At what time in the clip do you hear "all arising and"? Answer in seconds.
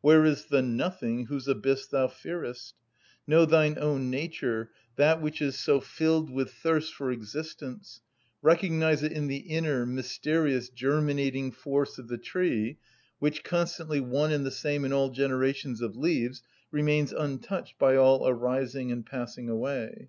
17.94-19.06